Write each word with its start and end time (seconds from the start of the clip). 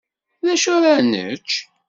D 0.45 0.47
acu 0.53 0.69
ara 0.75 1.01
nečč? 1.11 1.49